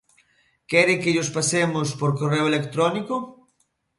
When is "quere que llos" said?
0.71-1.33